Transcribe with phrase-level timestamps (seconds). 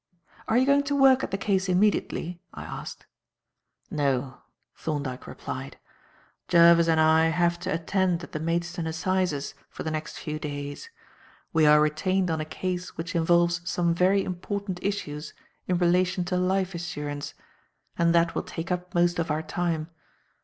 [0.47, 3.05] "Are you going to work at the case immediately?" I asked.
[3.91, 4.39] "No,"
[4.75, 5.77] Thorndyke replied.
[6.47, 10.89] "Jervis and I have to attend at the Maidstone Assizes for the next few days.
[11.53, 15.35] We are retained on a case which involves some very important issues
[15.67, 17.35] in relation to life assurance,
[17.95, 19.91] and that will take up most of our time.